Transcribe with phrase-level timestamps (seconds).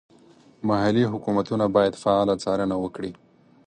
[0.67, 3.11] محلي حکومتونه باید فعاله څارنه وکړي.